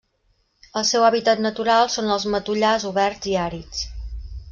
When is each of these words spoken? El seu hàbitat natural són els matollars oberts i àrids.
El 0.79 0.85
seu 0.91 1.03
hàbitat 1.09 1.43
natural 1.45 1.91
són 1.97 2.09
els 2.15 2.25
matollars 2.37 2.87
oberts 2.93 3.31
i 3.33 3.37
àrids. 3.43 3.85